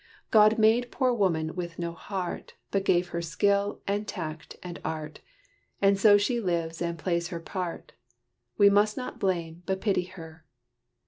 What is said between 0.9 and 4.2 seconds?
poor woman with no heart, But gave her skill, and